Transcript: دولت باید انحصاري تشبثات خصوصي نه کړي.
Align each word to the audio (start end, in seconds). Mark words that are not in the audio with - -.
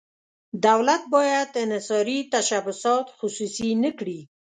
دولت 0.67 1.01
باید 1.15 1.49
انحصاري 1.63 2.19
تشبثات 2.33 3.05
خصوصي 3.17 3.69
نه 3.83 3.91
کړي. 3.99 4.19